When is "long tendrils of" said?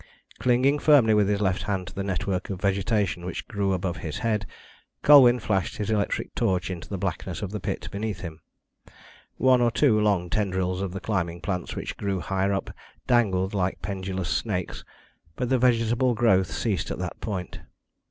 10.01-10.91